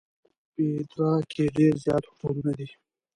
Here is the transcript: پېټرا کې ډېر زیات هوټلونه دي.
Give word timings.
پېټرا 0.53 1.11
کې 1.31 1.43
ډېر 1.57 1.73
زیات 1.83 2.03
هوټلونه 2.07 2.51
دي. 2.57 2.67